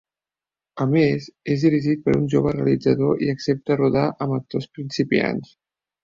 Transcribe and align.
A 0.83 0.85
més, 0.91 1.25
és 1.55 1.65
dirigit 1.65 1.99
per 2.07 2.15
un 2.19 2.23
jove 2.33 2.53
realitzador 2.55 3.21
i 3.25 3.29
accepta 3.33 3.77
rodar 3.81 4.07
amb 4.27 4.35
actors 4.39 4.67
principiants. 4.79 5.53